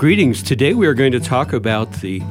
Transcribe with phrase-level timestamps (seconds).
[0.00, 0.42] Greetings.
[0.42, 2.22] Today we are going to talk about the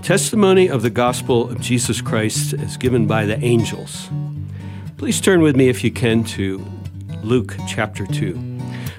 [0.00, 4.08] testimony of the gospel of Jesus Christ as given by the angels.
[4.96, 6.64] Please turn with me, if you can, to
[7.22, 8.32] Luke chapter 2.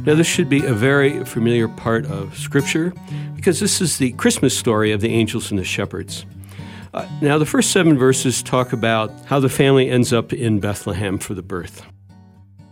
[0.05, 2.94] Now, this should be a very familiar part of Scripture
[3.36, 6.28] because this is the Christmas story of the angels and the shepherds.
[6.94, 11.17] Uh, now, the first seven verses talk about how the family ends up in Bethlehem
[11.17, 11.84] for the birth.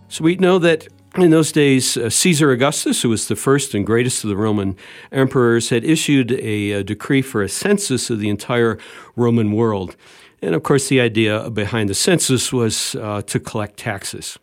[0.10, 0.88] So we know that
[1.18, 4.76] in those days, uh, Caesar Augustus, who was the first and greatest of the Roman
[5.12, 8.78] emperors, had issued a, a, decree for a census of the entire
[9.16, 9.96] Roman world.
[10.42, 14.38] And of course, the idea behind the census was uh, to collect taxes.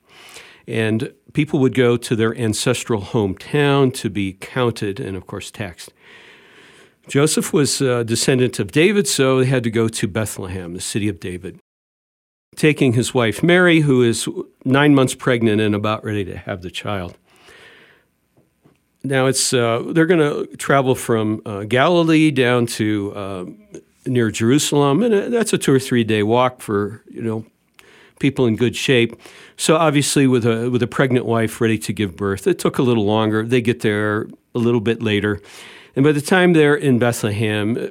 [0.66, 5.92] And people would go to their ancestral hometown to be counted and, of course, taxed.
[7.06, 11.08] Joseph was a descendant of David, so he had to go to Bethlehem, the city
[11.08, 11.60] of David
[12.56, 14.28] taking his wife Mary, who is
[14.64, 17.16] nine months pregnant and about ready to have the child.
[19.02, 23.44] Now it's uh, they're going to travel from uh, Galilee down to uh,
[24.06, 27.44] near Jerusalem, and uh, that's a two or three day walk for you know
[28.18, 29.20] people in good shape.
[29.58, 32.82] So obviously, with a with a pregnant wife ready to give birth, it took a
[32.82, 33.44] little longer.
[33.44, 34.22] They get there
[34.54, 35.42] a little bit later,
[35.94, 37.90] and by the time they're in Bethlehem,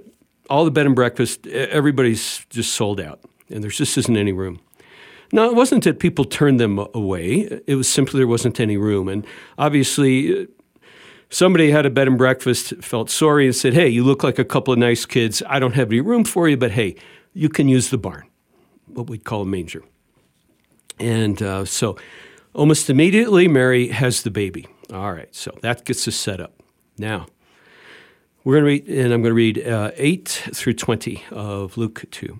[0.50, 4.60] all the bed and breakfast, everybody's just sold out and there just isn't any room.
[5.32, 9.10] Now, it wasn't that people turned them away, it was simply there wasn't any room.
[9.10, 9.26] And
[9.58, 10.48] obviously,
[11.30, 14.46] somebody had a bed and breakfast, felt sorry, and said, Hey, you look like a
[14.46, 15.42] couple of nice kids.
[15.48, 16.96] I don't have any room for you, but hey,
[17.34, 18.26] you can use the barn,
[18.88, 19.84] what we'd call a manger.
[21.00, 21.98] And uh, so
[22.54, 24.68] almost immediately, Mary has the baby.
[24.94, 26.54] All right, so that gets us set up.
[26.98, 27.26] Now,
[28.44, 32.04] we're going to read, and I'm going to read uh, 8 through 20 of Luke
[32.12, 32.40] 2.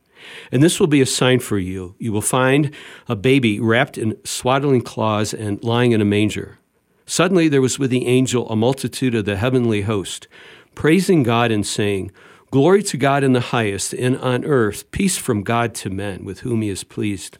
[0.51, 1.95] And this will be a sign for you.
[1.99, 2.73] You will find
[3.07, 6.59] a baby wrapped in swaddling cloths and lying in a manger.
[7.05, 10.27] Suddenly there was with the angel a multitude of the heavenly host,
[10.75, 12.11] praising God and saying,
[12.51, 16.41] Glory to God in the highest, and on earth peace from God to men, with
[16.41, 17.37] whom he is pleased.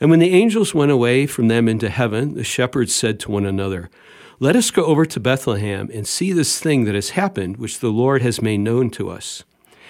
[0.00, 3.44] And when the angels went away from them into heaven, the shepherds said to one
[3.44, 3.90] another,
[4.38, 7.90] Let us go over to Bethlehem and see this thing that has happened, which the
[7.90, 9.42] Lord has made known to us.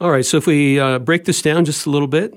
[0.00, 2.34] All right, so if we uh, break this down just a little bit,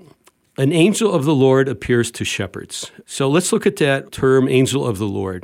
[0.57, 2.91] an angel of the Lord appears to shepherds.
[3.07, 5.43] So let's look at that term, angel of the Lord.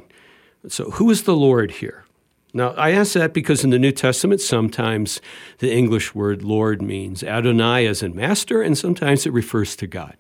[0.68, 2.06] So, who is the Lord here?
[2.54, 5.22] Now, I ask that because in the New Testament, sometimes
[5.58, 10.16] the English word Lord means Adonai as in master, and sometimes it refers to God.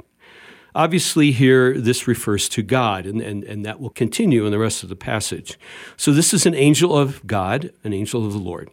[0.76, 4.82] Obviously, here this refers to God, and, and, and that will continue in the rest
[4.82, 5.60] of the passage.
[5.96, 8.72] So, this is an angel of God, an angel of the Lord.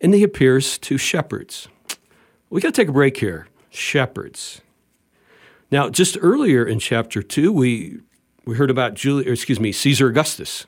[0.00, 1.68] And he appears to shepherds.
[2.50, 3.46] We got to take a break here.
[3.70, 4.60] Shepherds.
[5.70, 8.00] Now, just earlier in chapter 2, we,
[8.44, 10.66] we heard about Julie, excuse me, Caesar Augustus.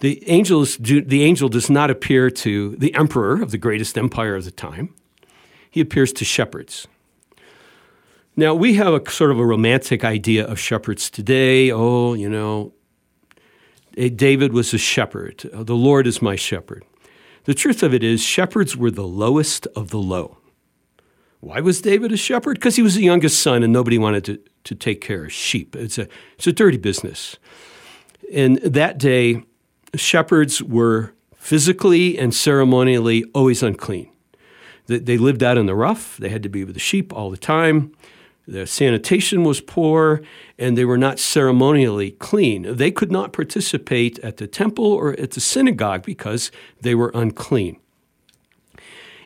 [0.00, 4.36] The, angels do, the angel does not appear to the emperor of the greatest empire
[4.36, 4.94] of the time.
[5.70, 6.88] He appears to shepherds.
[8.34, 11.70] Now, we have a sort of a romantic idea of shepherds today.
[11.70, 12.72] Oh, you know,
[13.98, 15.48] eh, David was a shepherd.
[15.52, 16.84] The Lord is my shepherd.
[17.44, 20.38] The truth of it is, shepherds were the lowest of the low.
[21.44, 22.54] Why was David a shepherd?
[22.54, 25.76] Because he was the youngest son and nobody wanted to, to take care of sheep.
[25.76, 26.08] It's a,
[26.38, 27.36] it's a dirty business.
[28.32, 29.44] And that day,
[29.94, 34.10] shepherds were physically and ceremonially always unclean.
[34.86, 37.36] They, lived out in the rough, they had to be with the sheep all the
[37.36, 37.92] time.
[38.48, 40.22] The sanitation was poor,
[40.58, 42.76] and they were not ceremonially clean.
[42.76, 46.50] They could not participate at the temple or at the synagogue because
[46.80, 47.78] they were unclean.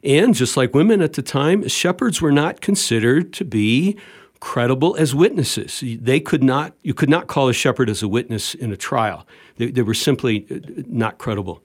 [0.02, 3.96] And just like women at the time, shepherds were not considered to be
[4.40, 5.82] credible as witnesses.
[5.82, 9.26] They could not, you could not call a shepherd as a witness in a trial.
[9.56, 11.62] They, they were simply uh, not credible.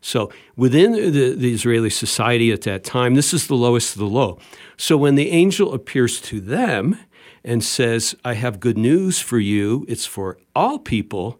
[0.00, 4.06] So within the, the, Israeli society at that time, this is the lowest of the
[4.06, 4.38] low.
[4.76, 6.98] So when the angel appears to them
[7.44, 11.38] and says, I have good news for you, it's for all people,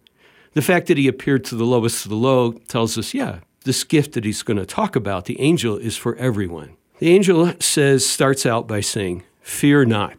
[0.55, 3.85] the fact that he appeared to the lowest of the low tells us, yeah, this
[3.85, 6.77] gift that he's going to talk about, the angel, is for everyone.
[6.99, 10.17] The angel says, starts out by saying, Fear not.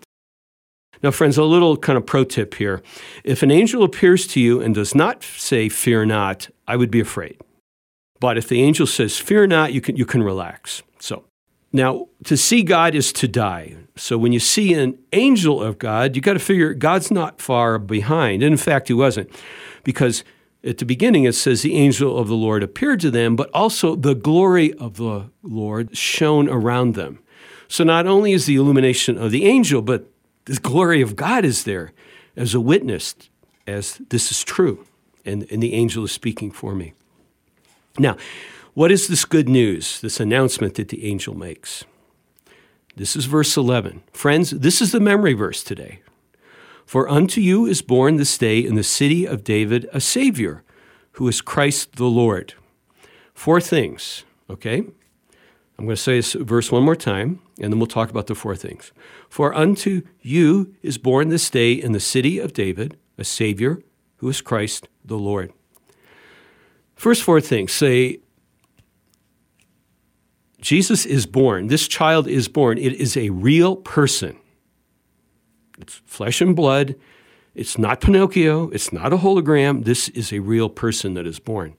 [1.02, 2.82] Now, friends, a little kind of pro tip here.
[3.24, 7.00] If an angel appears to you and does not say, Fear not, I would be
[7.00, 7.40] afraid.
[8.20, 10.84] But if the angel says, Fear not, you can, you can relax.
[11.00, 11.26] So,
[11.74, 13.76] now to see God is to die.
[13.96, 17.78] So when you see an angel of God, you got to figure God's not far
[17.80, 18.44] behind.
[18.44, 19.30] And in fact, he wasn't.
[19.84, 20.24] Because
[20.64, 23.96] at the beginning it says the angel of the Lord appeared to them, but also
[23.96, 27.20] the glory of the Lord shone around them.
[27.68, 30.08] So not only is the illumination of the angel, but
[30.46, 31.92] the glory of God is there
[32.36, 33.16] as a witness,
[33.66, 34.86] as this is true.
[35.26, 36.94] And, and the angel is speaking for me.
[37.98, 38.18] Now,
[38.74, 41.86] what is this good news, this announcement that the angel makes?
[42.96, 44.04] This is verse 11.
[44.12, 46.03] Friends, this is the memory verse today.
[46.86, 50.64] For unto you is born this day in the city of David a Savior,
[51.14, 52.54] who is Christ the Lord.
[53.34, 54.84] Four things, okay?
[55.78, 58.36] I'm going to say this verse one more time, and then we'll talk about the
[58.36, 58.92] four things.
[59.28, 63.82] For unto you is born this day in the city of David a Savior,
[64.18, 65.52] who is Christ the Lord.
[66.96, 68.20] First four things say,
[70.62, 71.68] Jesus is born.
[71.68, 72.78] This child is born.
[72.78, 74.38] It is a real person.
[75.80, 76.96] It's flesh and blood.
[77.56, 78.70] It's not Pinocchio.
[78.70, 79.86] It's not a hologram.
[79.86, 81.76] This is a real person that is born.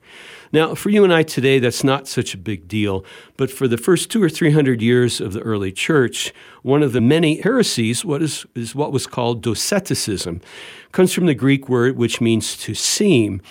[0.53, 3.05] Now, for you and I today, that's not such a big deal.
[3.37, 6.33] But for the first two or three hundred years of the early church,
[6.63, 10.41] one of the many heresies what is, is what was called Doceticism.
[10.93, 13.43] comes from the Greek word which means to seem.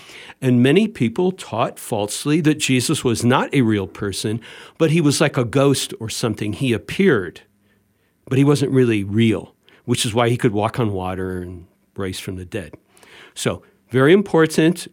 [0.41, 4.39] And many people taught falsely that Jesus was not a real person,
[4.77, 6.53] but he was like a ghost or something.
[6.53, 7.41] He appeared,
[8.29, 12.21] but he wasn't really real, which is why he could walk on water and raised
[12.21, 12.73] from the dead.
[13.35, 14.87] So, very important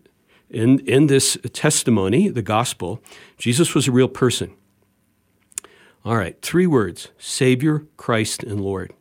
[0.50, 3.02] in, in this testimony, the gospel,
[3.38, 4.52] Jesus was a real person.
[6.04, 8.92] All right, three words Savior, Christ, and Lord.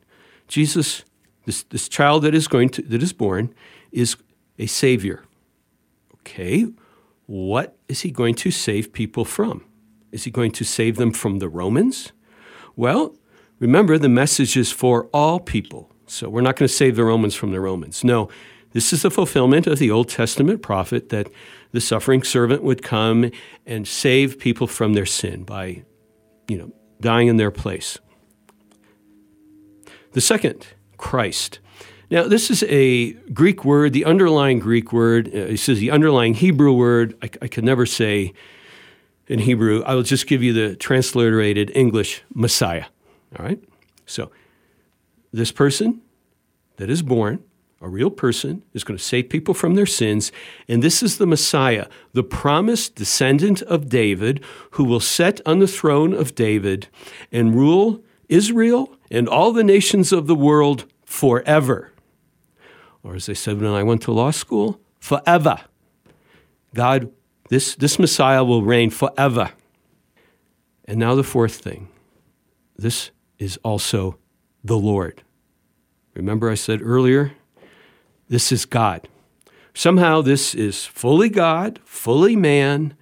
[0.47, 1.03] Jesus,
[1.45, 3.53] this, this child that is going to that is born,
[3.91, 4.17] is
[4.57, 5.23] a Savior.
[6.21, 6.67] Okay,
[7.25, 9.63] what is he going to save people from?
[10.11, 12.11] Is he going to save them from the Romans?
[12.75, 13.15] Well,
[13.59, 15.91] remember the message is for all people.
[16.07, 18.03] So we're not going to save the Romans from the Romans.
[18.03, 18.29] No,
[18.71, 21.29] this is the fulfillment of the Old Testament prophet that
[21.71, 23.31] the suffering servant would come
[23.65, 25.83] and save people from their sin by,
[26.47, 27.97] you know, dying in their place.
[30.13, 30.67] The second,
[30.97, 31.59] Christ.
[32.09, 35.27] Now, this is a Greek word, the underlying Greek word.
[35.27, 37.15] Uh, it says the underlying Hebrew word.
[37.21, 38.33] I, I could never say
[39.27, 39.83] in Hebrew.
[39.83, 42.85] I will just give you the transliterated English Messiah.
[43.37, 43.61] All right?
[44.05, 44.31] So
[45.31, 46.01] this person
[46.77, 47.43] that is born,
[47.81, 50.31] a real person, is going to save people from their sins.
[50.67, 55.67] And this is the Messiah, the promised descendant of David, who will sit on the
[55.67, 56.87] throne of David
[57.31, 61.91] and rule Israel and all the nations of the world forever.
[63.03, 65.61] Or as they said when I went to law school, forever.
[66.75, 67.11] God,
[67.49, 69.51] this, this Messiah will reign forever.
[70.85, 71.87] And now the fourth thing
[72.75, 74.17] this is also
[74.63, 75.23] the Lord.
[76.13, 77.31] Remember, I said earlier,
[78.27, 79.07] this is God.
[79.73, 82.95] Somehow, this is fully God, fully man,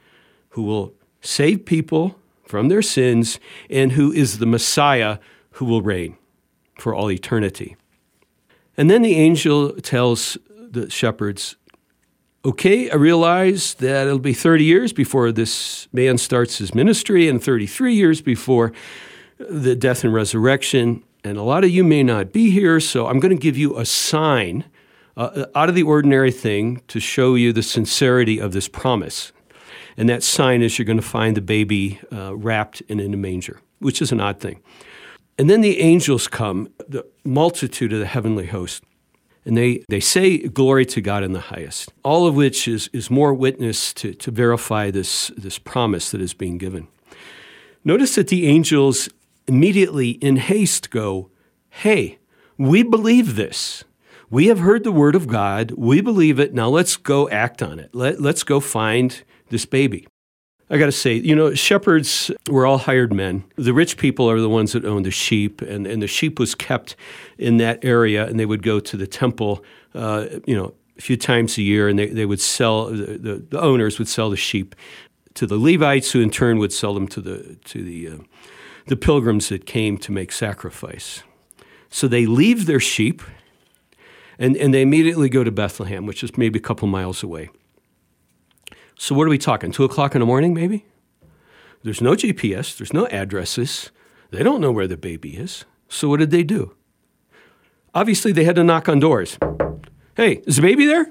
[0.49, 3.39] who will save people from their sins
[3.69, 5.17] and who is the Messiah
[5.51, 6.17] who will reign
[6.77, 7.75] for all eternity.
[8.77, 11.55] And then the angel tells the shepherds,
[12.45, 17.43] Okay, I realize that it'll be 30 years before this man starts his ministry and
[17.43, 18.71] 33 years before
[19.37, 23.19] the death and resurrection and a lot of you may not be here, so I'm
[23.19, 24.63] going to give you a sign,
[25.17, 29.33] uh, out of the ordinary thing, to show you the sincerity of this promise.
[29.97, 33.59] And that sign is you're going to find the baby uh, wrapped in a manger,
[33.79, 34.61] which is an odd thing.
[35.37, 38.83] And then the angels come, the multitude of the heavenly host,
[39.43, 43.09] and they, they say, Glory to God in the highest, all of which is, is
[43.09, 46.87] more witness to, to verify this, this promise that is being given.
[47.83, 49.09] Notice that the angels
[49.47, 51.29] immediately in haste go,
[51.69, 52.19] Hey,
[52.57, 53.83] We believe this.
[54.29, 55.71] We have heard the word of God.
[55.77, 56.53] We believe it.
[56.53, 57.93] Now let's go act on it.
[57.93, 60.07] Let, let's go find this baby.
[60.69, 63.45] I got to say, you know, shepherds were all hired men.
[63.55, 66.55] The rich people are the ones that owned the sheep, and, and the sheep was
[66.55, 66.97] kept
[67.37, 69.63] in that area, and they would go to the temple,
[69.95, 73.45] uh, you know, a few times a year, and they, they would sell, the, the,
[73.49, 74.75] the owners would sell the sheep
[75.35, 78.17] to the Levites, who in turn would sell them to the, to the, uh,
[78.87, 81.23] the pilgrims that came to make sacrifice.
[81.89, 83.21] So they leave their sheep,
[84.39, 87.49] and, and they immediately go to Bethlehem, which is maybe a couple miles away.
[88.99, 89.71] So, what are we talking?
[89.71, 90.85] Two o'clock in the morning, maybe?
[91.83, 93.91] There's no GPS, there's no addresses.
[94.31, 95.65] They don't know where the baby is.
[95.87, 96.75] So, what did they do?
[97.93, 99.37] Obviously, they had to knock on doors.
[100.15, 101.07] Hey, is the baby there?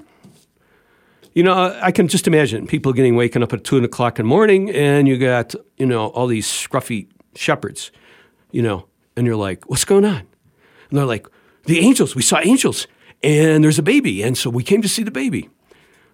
[1.33, 4.29] You know, I can just imagine people getting waken up at two o'clock in the
[4.29, 7.07] morning, and you got you know all these scruffy
[7.37, 7.91] shepherds,
[8.51, 10.27] you know, and you're like, "What's going on?"
[10.89, 11.27] And they're like,
[11.65, 12.15] "The angels.
[12.15, 12.87] We saw angels,
[13.23, 15.49] and there's a baby, and so we came to see the baby."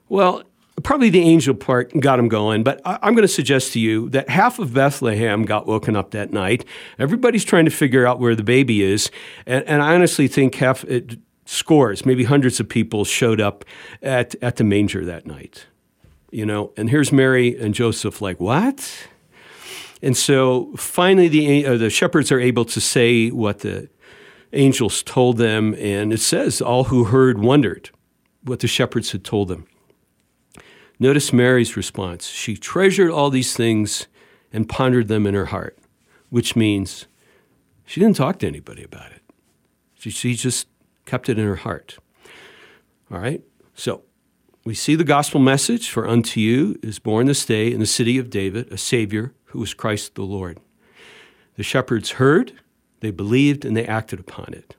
[0.10, 0.44] Well,
[0.82, 4.10] probably the angel part got them going, but I, am going to suggest to you
[4.10, 6.66] that half of Bethlehem got woken up that night.
[6.98, 9.12] Everybody's trying to figure out where the baby is,
[9.46, 13.66] and, and I honestly think half it, scores, maybe hundreds of people showed up
[14.02, 15.68] at at the manger that night.
[16.32, 19.08] You know, and here's Mary and Joseph, like what?
[20.04, 23.88] And so finally, the uh, the shepherds are able to say what the
[24.52, 27.90] angels told them, and it says all who heard wondered
[28.44, 29.66] what the shepherds had told them.
[31.00, 32.28] Notice Mary's response.
[32.28, 34.08] She treasured all these things
[34.52, 35.80] and pondered them in her heart,
[36.30, 37.08] which means
[37.86, 39.22] she didn't talk to anybody about it.
[39.96, 40.68] She, she just
[41.06, 41.98] kept it in her heart.
[43.10, 43.42] All right?
[43.74, 44.04] So
[44.66, 48.18] we see the gospel message for unto you is born this day in the city
[48.18, 50.60] of David a Savior who is Christ the Lord.
[51.56, 52.54] The shepherds heard,
[53.02, 54.76] they believed, and they acted upon it.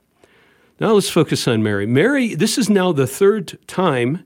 [0.79, 1.85] Now let's focus on Mary.
[1.85, 4.25] Mary, this is now the third time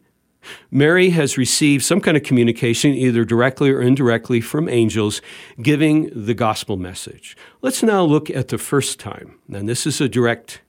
[0.71, 5.21] Mary has received some kind of communication, either directly or indirectly, from angels
[5.61, 7.37] giving the gospel message.
[7.61, 9.37] Let's now look at the first time.
[9.53, 10.61] And this is a direct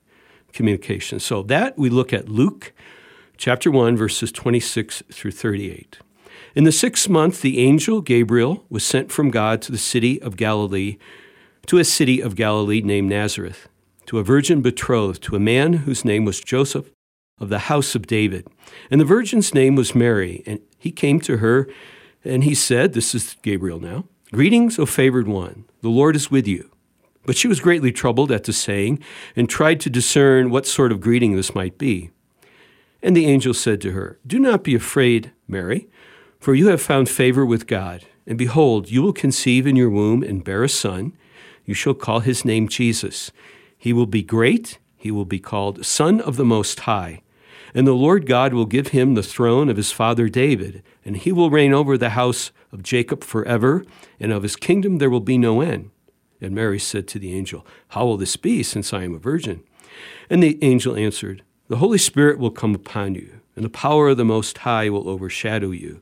[0.53, 1.19] communication.
[1.19, 2.73] So, that we look at Luke
[3.37, 5.99] chapter 1, verses 26 through 38.
[6.53, 10.35] In the sixth month, the angel Gabriel was sent from God to the city of
[10.35, 10.97] Galilee,
[11.67, 13.69] to a city of Galilee named Nazareth,
[14.07, 16.91] to a virgin betrothed to a man whose name was Joseph
[17.39, 18.47] of the house of David.
[18.89, 20.43] And the virgin's name was Mary.
[20.45, 21.69] And he came to her
[22.23, 26.47] and he said, This is Gabriel now, Greetings, O favored one, the Lord is with
[26.47, 26.69] you.
[27.25, 28.99] But she was greatly troubled at the saying
[29.37, 32.09] and tried to discern what sort of greeting this might be.
[33.01, 35.87] And the angel said to her, Do not be afraid, Mary,
[36.41, 38.03] for you have found favor with God.
[38.25, 41.13] And behold, you will conceive in your womb and bear a son.
[41.65, 43.31] You shall call his name Jesus.
[43.77, 44.79] He will be great.
[44.97, 47.21] He will be called Son of the Most High.
[47.73, 51.31] And the Lord God will give him the throne of his father David, and he
[51.31, 53.85] will reign over the house of Jacob forever,
[54.19, 55.91] and of his kingdom there will be no end.
[56.41, 59.63] And Mary said to the angel, How will this be, since I am a virgin?
[60.29, 64.17] And the angel answered, The Holy Spirit will come upon you, and the power of
[64.17, 66.01] the Most High will overshadow you.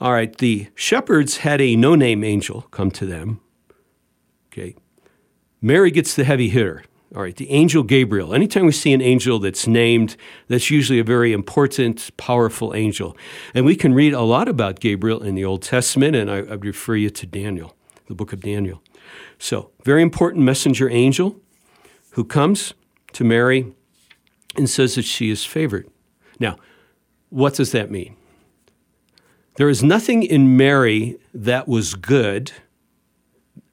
[0.00, 3.40] All right, the shepherds had a no name angel come to them.
[4.52, 4.74] Okay.
[5.62, 6.84] Mary gets the heavy hitter.
[7.14, 8.34] All right, the angel Gabriel.
[8.34, 10.16] Anytime we see an angel that's named,
[10.48, 13.16] that's usually a very important, powerful angel.
[13.54, 16.54] And we can read a lot about Gabriel in the Old Testament, and I, I
[16.54, 17.74] refer you to Daniel,
[18.08, 18.82] the book of Daniel.
[19.38, 21.40] So, very important messenger angel
[22.12, 22.74] who comes
[23.12, 23.72] to Mary
[24.56, 25.88] and says that she is favored.
[26.40, 26.56] Now,
[27.30, 28.16] what does that mean?
[29.56, 32.52] There is nothing in Mary that was good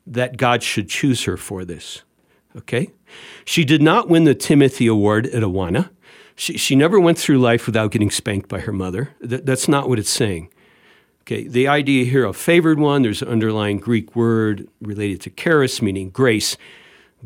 [0.07, 2.03] that God should choose her for this.
[2.55, 2.91] Okay?
[3.45, 5.89] She did not win the Timothy Award at Awana.
[6.35, 9.11] She, she never went through life without getting spanked by her mother.
[9.21, 10.49] That, that's not what it's saying.
[11.21, 15.81] Okay, the idea here of favored one, there's an underlying Greek word related to charis,
[15.81, 16.57] meaning grace.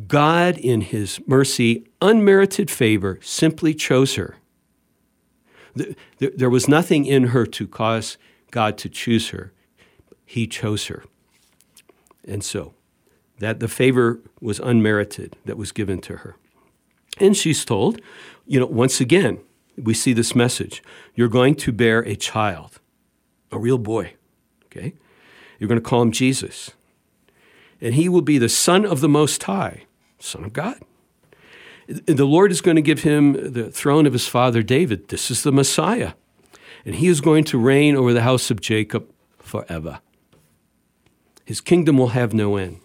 [0.08, 4.36] God, in his mercy, unmerited favor, simply chose her.
[6.20, 8.18] There was nothing in her to cause
[8.52, 9.52] God to choose her.
[10.26, 11.04] He chose her.
[12.28, 12.74] And so,
[13.40, 16.36] that the favor was unmerited that was given to her.
[17.20, 18.02] And she's told,
[18.46, 19.40] you know, once again,
[19.78, 20.84] we see this message.
[21.16, 22.80] You're going to bear a child,
[23.52, 24.14] a real boy,
[24.66, 24.94] okay?
[25.60, 26.72] You're going to call him Jesus.
[27.80, 29.86] And he will be the Son of the Most High,
[30.20, 30.80] Son of God.
[31.88, 35.08] The Lord is going to give him the throne of his father David.
[35.08, 36.14] This is the Messiah.
[36.88, 40.00] And he is going to reign over the house of Jacob forever.
[41.44, 42.80] His kingdom will have no end.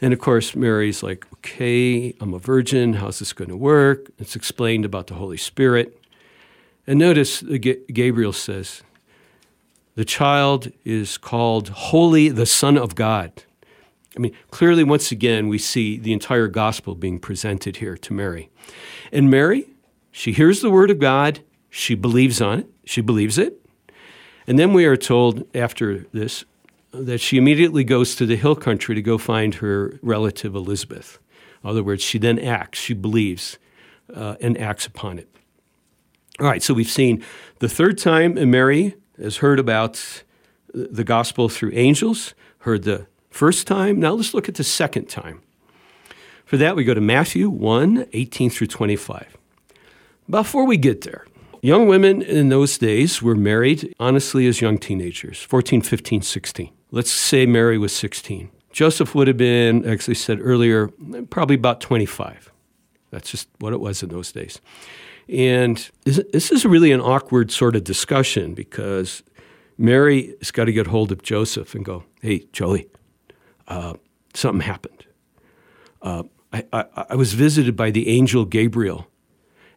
[0.00, 2.94] And of course, Mary's like, okay, I'm a virgin.
[2.94, 4.10] How's this going to work?
[4.18, 5.96] It's explained about the Holy Spirit.
[6.88, 8.82] And notice Gabriel says,
[9.94, 13.44] the child is called Holy, the Son of God.
[14.16, 18.50] I mean, clearly, once again, we see the entire gospel being presented here to Mary.
[19.12, 19.68] And Mary,
[20.10, 21.40] she hears the word of God,
[21.78, 23.60] she believes on it, she believes it.
[24.46, 26.44] And then we are told after this
[26.92, 31.18] that she immediately goes to the hill country to go find her relative Elizabeth.
[31.62, 33.58] In other words, she then acts, she believes,
[34.12, 35.28] uh, and acts upon it.
[36.40, 37.22] All right, so we've seen
[37.58, 40.24] the third time Mary has heard about
[40.72, 44.00] the gospel through angels, heard the first time.
[44.00, 45.42] Now let's look at the second time.
[46.44, 49.36] For that, we go to Matthew 1 18 through 25.
[50.30, 51.26] Before we get there,
[51.62, 56.70] young women in those days were married, honestly, as young teenagers 14, 15, 16.
[56.90, 58.50] Let's say Mary was 16.
[58.72, 60.88] Joseph would have been, as I said earlier,
[61.30, 62.50] probably about 25.
[63.10, 64.60] That's just what it was in those days.
[65.28, 69.22] And this is really an awkward sort of discussion because
[69.76, 72.88] Mary has got to get hold of Joseph and go, hey, Joey,
[73.68, 73.94] uh,
[74.34, 75.06] something happened.
[76.00, 76.22] Uh,
[76.52, 79.08] I, I, I, was visited by the angel Gabriel,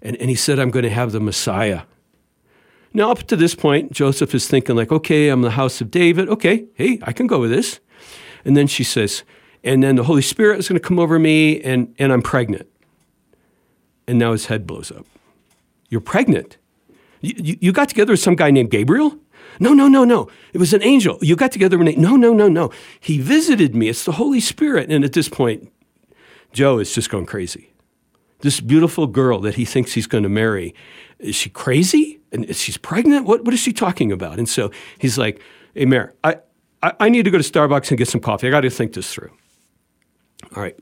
[0.01, 1.83] and, and he said, I'm going to have the Messiah.
[2.93, 6.27] Now, up to this point, Joseph is thinking, like, okay, I'm the house of David.
[6.27, 7.79] Okay, hey, I can go with this.
[8.43, 9.23] And then she says,
[9.63, 12.67] and then the Holy Spirit is going to come over me, and, and I'm pregnant.
[14.07, 15.05] And now his head blows up.
[15.89, 16.57] You're pregnant?
[17.21, 19.17] You, you got together with some guy named Gabriel?
[19.59, 20.27] No, no, no, no.
[20.53, 21.19] It was an angel.
[21.21, 22.71] You got together with an No, no, no, no.
[22.99, 23.89] He visited me.
[23.89, 24.89] It's the Holy Spirit.
[24.89, 25.71] And at this point,
[26.51, 27.70] Joe is just going crazy.
[28.41, 30.73] This beautiful girl that he thinks he's going to marry,
[31.19, 32.19] is she crazy?
[32.31, 33.25] And she's pregnant?
[33.25, 34.37] What, what is she talking about?
[34.37, 35.41] And so he's like,
[35.73, 36.37] hey, Mayor, I,
[36.81, 38.47] I, I need to go to Starbucks and get some coffee.
[38.47, 39.31] I got to think this through.
[40.55, 40.77] All right.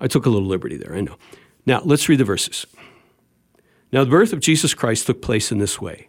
[0.00, 1.16] I took a little liberty there, I know.
[1.64, 2.66] Now, let's read the verses.
[3.92, 6.08] Now, the birth of Jesus Christ took place in this way.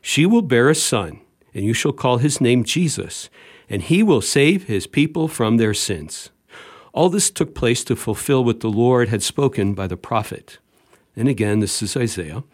[0.00, 1.20] She will bear a son,
[1.54, 3.28] and you shall call his name Jesus,
[3.68, 6.30] and he will save his people from their sins.
[6.92, 10.58] All this took place to fulfill what the Lord had spoken by the prophet.
[11.14, 12.44] And again, this is Isaiah.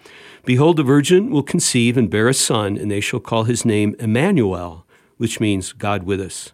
[0.45, 3.95] Behold, the virgin will conceive and bear a son, and they shall call his name
[3.99, 6.53] Emmanuel, which means God with us.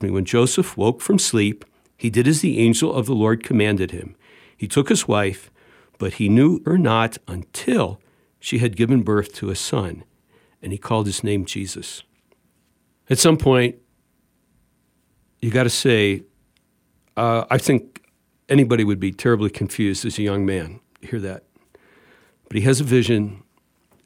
[0.00, 1.64] When Joseph woke from sleep,
[1.96, 4.16] he did as the angel of the Lord commanded him.
[4.56, 5.50] He took his wife,
[5.98, 8.00] but he knew her not until
[8.40, 10.02] she had given birth to a son,
[10.62, 12.02] and he called his name Jesus.
[13.08, 13.76] At some point,
[15.40, 16.24] you got to say,
[17.16, 18.00] uh, I think
[18.48, 20.80] anybody would be terribly confused as a young man.
[21.00, 21.44] hear that.
[22.48, 23.42] But he has a vision.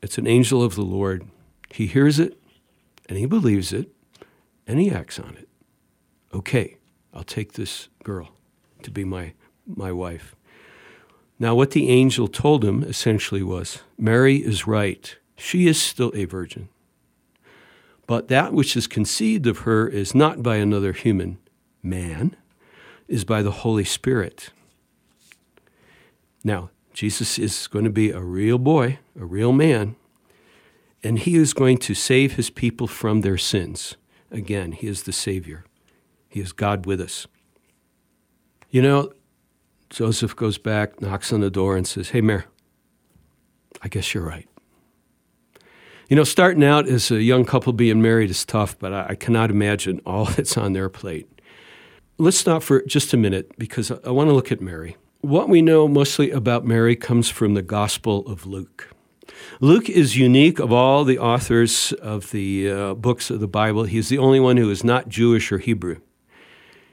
[0.02, 1.26] It's an angel of the Lord.
[1.70, 2.38] He hears it
[3.08, 3.90] and he believes it
[4.66, 5.48] and he acts on it.
[6.32, 6.76] Okay,
[7.12, 8.30] I'll take this girl
[8.82, 9.32] to be my,
[9.66, 10.36] my wife.
[11.38, 15.16] Now, what the angel told him essentially was Mary is right.
[15.36, 16.68] She is still a virgin.
[18.06, 21.38] But that which is conceived of her is not by another human
[21.82, 22.36] man,
[23.08, 24.50] is by the Holy Spirit.
[26.44, 29.96] Now, Jesus is going to be a real boy, a real man,
[31.02, 33.96] and he is going to save his people from their sins.
[34.30, 35.64] Again, he is the Savior,
[36.28, 37.26] he is God with us.
[38.70, 39.12] You know,
[39.90, 42.46] Joseph goes back, knocks on the door, and says, Hey, Mayor,
[43.82, 44.48] I guess you're right.
[46.08, 49.14] You know, starting out as a young couple being married is tough, but I, I
[49.14, 51.28] cannot imagine all that's on their plate.
[52.18, 54.96] Let's stop for just a minute because I, I want to look at Mary.
[55.20, 58.90] What we know mostly about Mary comes from the Gospel of Luke.
[59.60, 63.84] Luke is unique of all the authors of the uh, books of the Bible.
[63.84, 66.00] He's the only one who is not Jewish or Hebrew.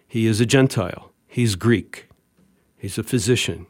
[0.07, 2.07] He is a Gentile, he's Greek,
[2.81, 3.67] he's a physician,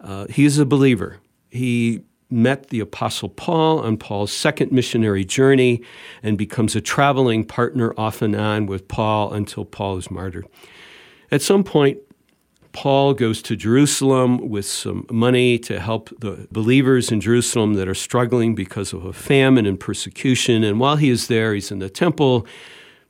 [0.00, 1.18] uh, is a believer.
[1.48, 5.82] He met the Apostle Paul on Paul's second missionary journey
[6.22, 10.46] and becomes a traveling partner off and on with Paul until Paul is martyred.
[11.30, 11.98] At some point,
[12.72, 17.94] Paul goes to Jerusalem with some money to help the believers in Jerusalem that are
[17.94, 20.62] struggling because of a famine and persecution.
[20.62, 22.46] And while he is there, he's in the temple.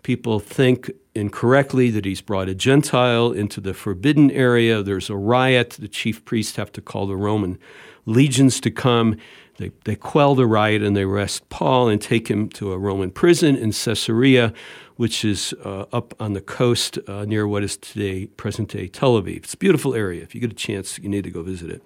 [0.04, 4.82] People think incorrectly that he's brought a Gentile into the forbidden area.
[4.82, 5.70] There's a riot.
[5.70, 7.58] The chief priests have to call the Roman
[8.06, 9.16] legions to come.
[9.56, 13.10] They, they quell the riot and they arrest Paul and take him to a Roman
[13.10, 14.54] prison in Caesarea,
[14.96, 19.20] which is uh, up on the coast uh, near what is today present day Tel
[19.20, 19.38] Aviv.
[19.38, 20.22] It's a beautiful area.
[20.22, 21.82] If you get a chance, you need to go visit it.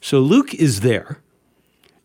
[0.00, 1.20] So Luke is there.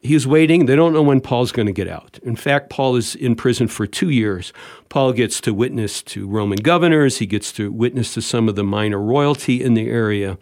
[0.03, 0.65] He's waiting.
[0.65, 2.19] They don't know when Paul's going to get out.
[2.23, 4.51] In fact, Paul is in prison for two years.
[4.89, 7.19] Paul gets to witness to Roman governors.
[7.19, 10.37] He gets to witness to some of the minor royalty in the area.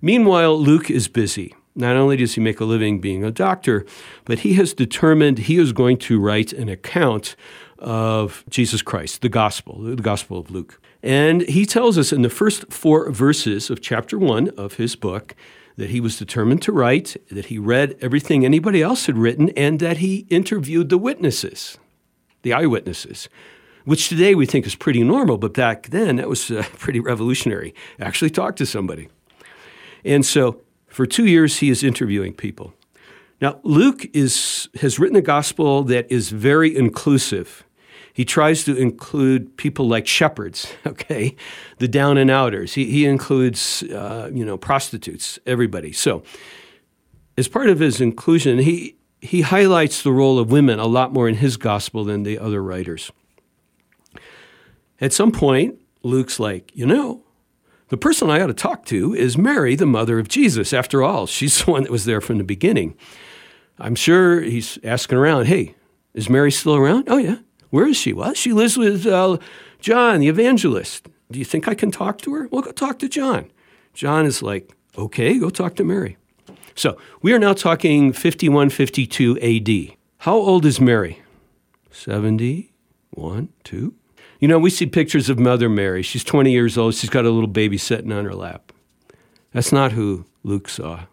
[0.00, 1.54] Meanwhile, Luke is busy.
[1.74, 3.84] Not only does he make a living being a doctor,
[4.24, 7.36] but he has determined he is going to write an account
[7.78, 10.80] of Jesus Christ, the gospel, the gospel of Luke.
[11.02, 15.34] And he tells us in the first four verses of chapter one of his book
[15.82, 19.80] that he was determined to write, that he read everything anybody else had written, and
[19.80, 21.76] that he interviewed the witnesses,
[22.42, 23.28] the eyewitnesses,
[23.84, 27.74] which today we think is pretty normal, but back then that was uh, pretty revolutionary.
[27.98, 29.08] Actually, talk to somebody.
[30.04, 32.74] And so for two years, he is interviewing people.
[33.40, 37.64] Now, Luke is, has written a gospel that is very inclusive.
[38.12, 41.36] He tries to include people like shepherds, okay,
[41.78, 42.74] the down and outers.
[42.74, 45.92] He, he includes, uh, you know, prostitutes, everybody.
[45.92, 46.22] So,
[47.38, 51.28] as part of his inclusion, he, he highlights the role of women a lot more
[51.28, 53.10] in his gospel than the other writers.
[55.00, 57.24] At some point, Luke's like, you know,
[57.88, 60.72] the person I ought to talk to is Mary, the mother of Jesus.
[60.72, 62.96] After all, she's the one that was there from the beginning.
[63.78, 65.74] I'm sure he's asking around, hey,
[66.14, 67.04] is Mary still around?
[67.08, 67.36] Oh, yeah.
[67.72, 68.12] Where is she?
[68.12, 69.38] Well, she lives with uh,
[69.80, 71.08] John, the evangelist.
[71.30, 72.46] Do you think I can talk to her?
[72.50, 73.50] Well, go talk to John.
[73.94, 76.18] John is like, okay, go talk to Mary.
[76.74, 79.96] So we are now talking 51, 52 AD.
[80.18, 81.22] How old is Mary?
[81.90, 83.94] 71, 2?
[84.38, 86.02] You know, we see pictures of Mother Mary.
[86.02, 86.94] She's 20 years old.
[86.94, 88.70] She's got a little baby sitting on her lap.
[89.54, 91.06] That's not who Luke saw.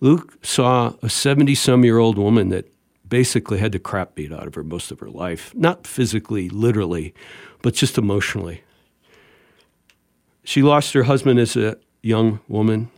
[0.00, 2.70] Luke saw a 70 some year old woman that
[3.12, 5.54] basically had the crap beat out of her most of her life.
[5.54, 7.12] Not physically, literally,
[7.60, 8.64] but just emotionally.
[10.44, 12.90] She lost her husband as a young woman.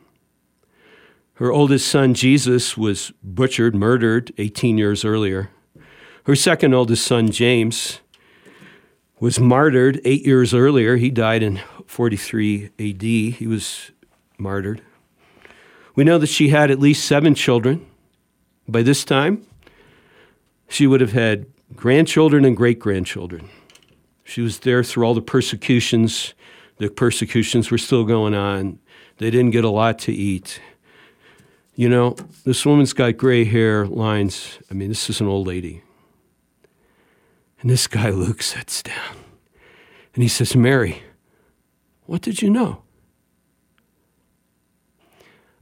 [1.34, 5.50] Her oldest son, Jesus, was butchered, murdered 18 years earlier.
[6.26, 7.98] Her second oldest son, James,
[9.18, 10.94] was martyred eight years earlier.
[10.94, 13.02] He died in 43 AD.
[13.02, 13.90] He was
[14.38, 14.80] martyred.
[15.96, 17.84] We know that she had at least seven children.
[18.68, 19.44] By this time,
[20.68, 23.48] she would have had grandchildren and great grandchildren.
[24.24, 26.34] She was there through all the persecutions.
[26.78, 28.78] The persecutions were still going on.
[29.18, 30.60] They didn't get a lot to eat.
[31.76, 34.58] You know, this woman's got gray hair lines.
[34.70, 35.82] I mean, this is an old lady.
[37.60, 39.16] And this guy, Luke, sits down
[40.14, 41.02] and he says, Mary,
[42.06, 42.82] what did you know?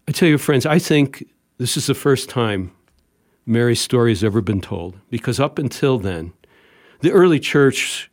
[0.07, 2.73] I tell you, friends, I think this is the first time
[3.45, 6.33] Mary's story has ever been told because up until then,
[7.01, 8.11] the early church,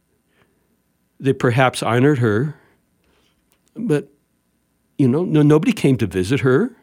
[1.19, 2.55] they perhaps honored her,
[3.75, 4.09] but
[4.97, 6.75] you know, no, nobody came to visit her.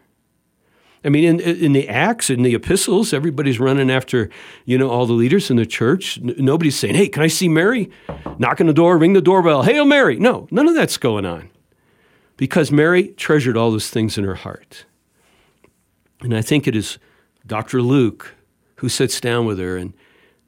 [1.05, 4.31] I mean, in, in the Acts, in the epistles, everybody's running after,
[4.65, 6.19] you know, all the leaders in the church.
[6.19, 7.91] N- nobody's saying, hey, can I see Mary?
[8.39, 9.63] Knock on the door, ring the doorbell.
[9.63, 10.19] Hail Mary.
[10.19, 11.51] No, none of that's going on.
[12.37, 14.87] Because Mary treasured all those things in her heart.
[16.23, 16.99] And I think it is
[17.47, 17.83] Dr.
[17.83, 18.35] Luke
[18.77, 19.93] who sits down with her, and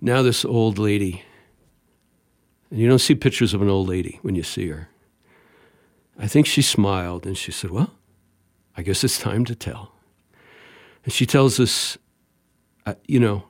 [0.00, 1.22] now this old lady.
[2.70, 4.88] And you don't see pictures of an old lady when you see her.
[6.18, 7.92] I think she smiled and she said, Well,
[8.76, 9.92] I guess it's time to tell.
[11.04, 11.96] And she tells us,
[12.84, 13.44] uh, you know,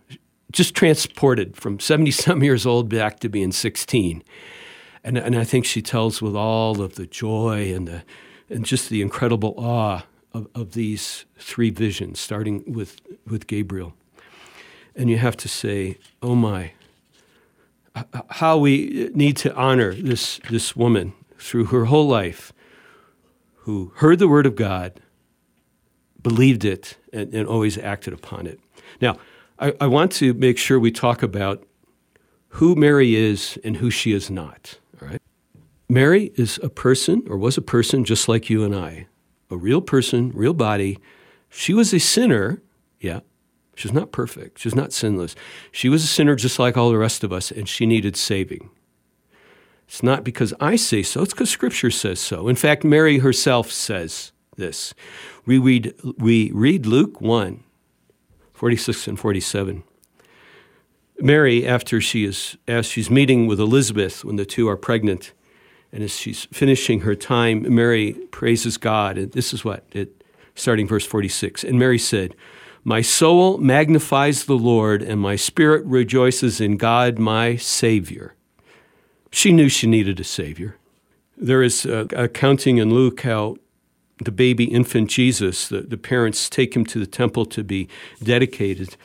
[0.52, 4.22] just transported from 70 some years old back to being 16.
[5.04, 8.02] And, and I think she tells with all of the joy and, the,
[8.48, 13.94] and just the incredible awe of, of these three visions, starting with, with Gabriel.
[14.98, 16.72] And you have to say, oh my,
[18.30, 22.52] how we need to honor this, this woman through her whole life
[23.58, 25.00] who heard the word of God
[26.20, 28.58] believed it and, and always acted upon it.
[29.00, 29.18] Now,
[29.60, 31.64] I, I want to make sure we talk about
[32.48, 34.78] who Mary is and who she is not.
[35.00, 35.22] All right?
[35.88, 39.06] Mary is a person, or was a person just like you and I,
[39.48, 40.98] a real person, real body.
[41.48, 42.60] She was a sinner,
[43.00, 43.20] yeah,
[43.78, 44.58] She's not perfect.
[44.58, 45.36] She's not sinless.
[45.70, 48.70] She was a sinner just like all the rest of us, and she needed saving.
[49.86, 52.48] It's not because I say so, it's because Scripture says so.
[52.48, 54.94] In fact, Mary herself says this.
[55.46, 57.62] We read, we read Luke 1
[58.52, 59.84] 46 and 47.
[61.20, 65.32] Mary, after she is, as she's meeting with Elizabeth when the two are pregnant,
[65.92, 69.16] and as she's finishing her time, Mary praises God.
[69.16, 70.24] And this is what it,
[70.56, 71.62] starting verse 46.
[71.62, 72.34] And Mary said,
[72.88, 78.34] My soul magnifies the Lord, and my spirit rejoices in God, my Savior.
[79.30, 80.78] She knew she needed a Savior.
[81.36, 83.56] There is uh, a, accounting in Luke how
[84.24, 87.88] the baby infant Jesus, the, the parents take him to the temple to be
[88.22, 88.96] dedicated.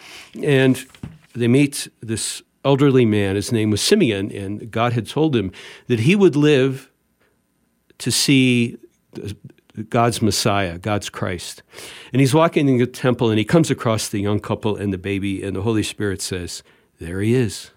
[0.41, 0.86] And
[1.36, 3.36] they meet this elderly man.
[3.36, 5.52] His name was Simeon, and God had told him
[5.88, 6.89] that he would live
[7.98, 8.78] to see
[9.90, 11.64] God's Messiah, God's Christ.
[12.12, 14.98] And he's walking in the temple and he comes across the young couple and the
[14.98, 16.64] baby, and the Holy Spirit says,
[17.00, 17.72] There he is.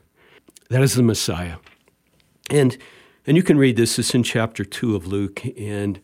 [0.68, 1.56] That is the Messiah.
[2.50, 2.76] And,
[3.26, 5.42] and you can read this, it's in chapter 2 of Luke.
[5.58, 6.00] And,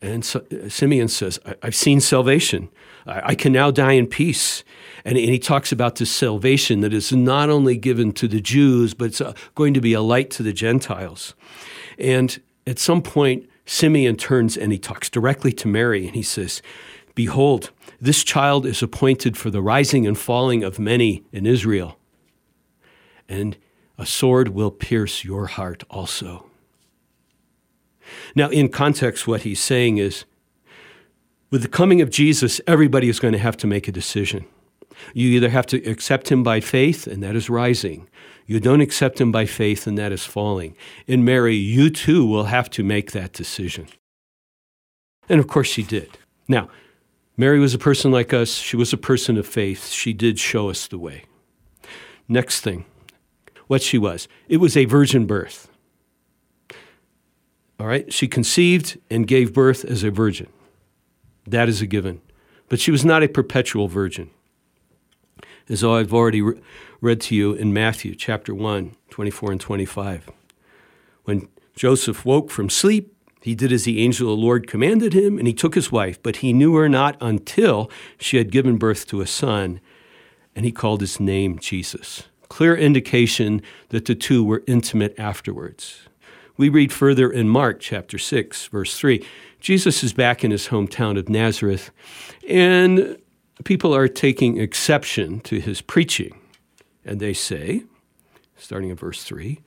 [0.00, 2.68] and so, Simeon says, I've seen salvation.
[3.06, 4.62] I, I can now die in peace.
[5.04, 8.94] And, and, he talks about this salvation that is not only given to the Jews,
[8.94, 11.34] but it's uh, going to be a light to the Gentiles.
[11.98, 16.62] And at some point, Simeon turns and he talks directly to Mary and he says,
[17.14, 21.98] Behold, this child is appointed for the rising and falling of many in Israel.
[23.28, 23.56] And
[23.98, 26.46] a sword will pierce your heart also.
[28.34, 30.24] Now, in context, what he's saying is
[31.50, 34.46] with the coming of Jesus, everybody is going to have to make a decision.
[35.14, 38.08] You either have to accept him by faith, and that is rising.
[38.46, 40.76] You don't accept him by faith, and that is falling.
[41.06, 43.88] In Mary, you too will have to make that decision.
[45.28, 46.18] And of course, she did.
[46.48, 46.68] Now,
[47.36, 48.54] Mary was a person like us.
[48.54, 49.88] She was a person of faith.
[49.88, 51.24] She did show us the way.
[52.28, 52.84] Next thing,
[53.66, 55.68] what she was it was a virgin birth.
[57.78, 58.10] All right?
[58.12, 60.48] She conceived and gave birth as a virgin.
[61.46, 62.22] That is a given.
[62.68, 64.30] But she was not a perpetual virgin.
[65.68, 66.60] As I've already re-
[67.00, 70.30] read to you in Matthew chapter 1, 24 and 25.
[71.24, 75.38] When Joseph woke from sleep, he did as the angel of the Lord commanded him,
[75.38, 79.06] and he took his wife, but he knew her not until she had given birth
[79.08, 79.80] to a son,
[80.54, 82.24] and he called his name Jesus.
[82.48, 86.08] Clear indication that the two were intimate afterwards.
[86.56, 89.24] We read further in Mark chapter 6, verse 3.
[89.58, 91.90] Jesus is back in his hometown of Nazareth,
[92.48, 93.18] and
[93.64, 96.38] people are taking exception to his preaching.
[97.04, 97.84] And they say,
[98.56, 99.60] starting in verse 3,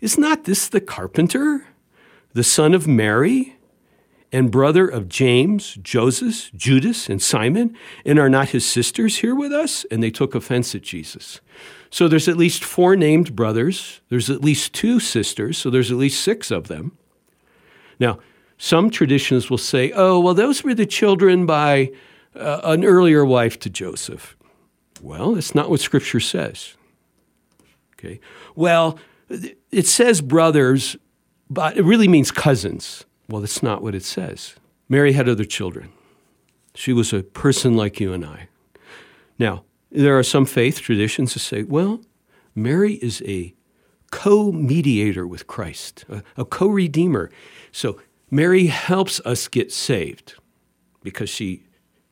[0.00, 1.66] Is not this the carpenter,
[2.32, 3.56] the son of Mary,
[4.32, 7.76] and brother of James, Joseph, Judas, and Simon?
[8.04, 9.84] And are not his sisters here with us?
[9.90, 11.40] And they took offense at Jesus.
[11.90, 15.96] So there's at least four named brothers, there's at least two sisters, so there's at
[15.96, 16.98] least six of them.
[18.00, 18.18] Now,
[18.58, 21.92] some traditions will say, oh, well, those were the children by
[22.34, 24.36] uh, an earlier wife to Joseph.
[25.02, 26.74] Well, that's not what Scripture says.
[27.98, 28.20] Okay.
[28.54, 28.98] Well,
[29.70, 30.96] it says brothers,
[31.48, 33.04] but it really means cousins.
[33.28, 34.54] Well, that's not what it says.
[34.88, 35.90] Mary had other children.
[36.74, 38.48] She was a person like you and I.
[39.38, 42.00] Now, there are some faith traditions that say, well,
[42.54, 43.54] Mary is a
[44.10, 47.30] co mediator with Christ, a, a co redeemer.
[47.72, 50.34] So Mary helps us get saved
[51.02, 51.64] because she,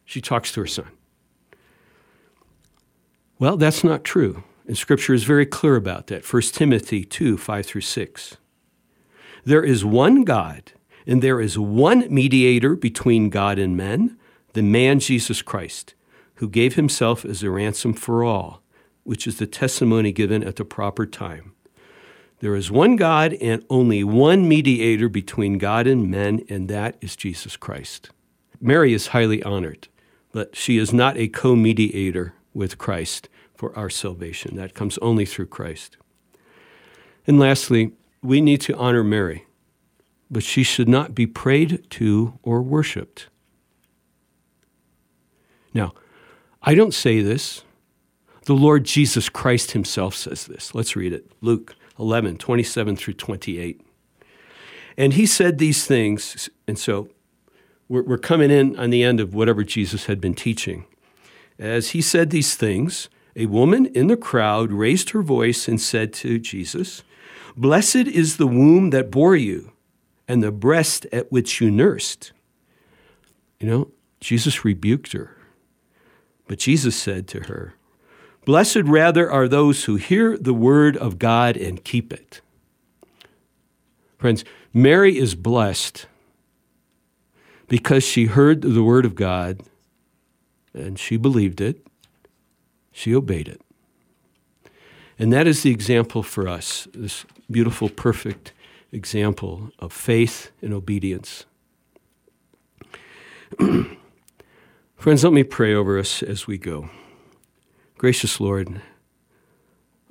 [0.05, 0.89] she talks to her son.
[3.39, 4.45] Well, that's not true.
[4.67, 6.31] And Scripture is very clear about that.
[6.31, 8.37] 1 Timothy 2 5 through 6.
[9.45, 10.73] There is one God,
[11.07, 14.17] and there is one mediator between God and men,
[14.53, 15.95] the man Jesus Christ,
[16.37, 18.63] who gave himself as a ransom for all,
[19.03, 21.53] which is the testimony given at the proper time.
[22.39, 27.17] There is one God and only one mediator between God and men, and that is
[27.17, 28.11] Jesus Christ.
[28.61, 29.89] Mary is highly honored,
[30.33, 34.57] but she is not a co mediator with Christ for our salvation.
[34.57, 35.97] That comes only through Christ.
[37.27, 37.93] And lastly,
[38.23, 39.47] we need to honor Mary,
[40.31, 43.29] but she should not be prayed to or worshiped.
[45.75, 45.93] Now,
[46.63, 47.63] I don't say this.
[48.45, 50.75] The Lord Jesus Christ himself says this.
[50.75, 51.31] Let's read it.
[51.41, 53.81] Luke 11, 27 through 28.
[54.97, 57.09] And he said these things, and so
[57.93, 60.87] we're, we're coming in on the end of whatever Jesus had been teaching.
[61.59, 66.15] As he said these things, a woman in the crowd raised her voice and said
[66.15, 67.03] to Jesus,
[67.55, 69.73] Blessed is the womb that bore you
[70.27, 72.33] and the breast at which you nursed.
[73.61, 75.37] You know, Jesus rebuked her.
[76.49, 77.75] But Jesus said to her,
[78.47, 82.41] Blessed rather are those who hear the word of God and keep it.
[84.17, 86.07] Friends, Mary is blessed
[87.73, 89.63] because she heard the word of God
[90.75, 91.87] and she believed it,
[92.91, 93.63] she obeyed it.
[95.19, 98.53] And that is the example for us, this beautiful, perfect
[98.93, 101.47] example of faith and obedience.
[103.59, 106.91] Friends, let me pray over us as we go.
[107.97, 108.83] Gracious Lord,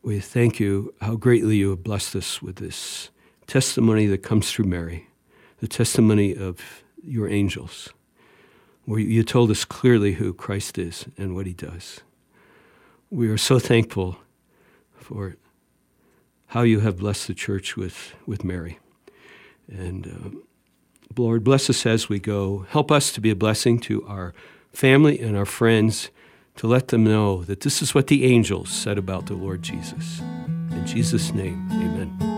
[0.02, 3.12] we thank you how greatly you have blessed us with this
[3.46, 5.06] testimony that comes through Mary,
[5.60, 7.90] the testimony of your angels,
[8.86, 12.02] where you told us clearly who Christ is and what he does.
[13.10, 14.18] We are so thankful
[14.96, 15.36] for
[16.48, 18.80] how you have blessed the church with, with Mary.
[19.70, 20.40] And uh,
[21.18, 22.66] Lord, bless us as we go.
[22.70, 24.34] Help us to be a blessing to our
[24.74, 26.10] family and our friends,
[26.58, 30.20] to let them know that this is what the angels said about the Lord Jesus.
[30.72, 32.31] In Jesus' name, amen.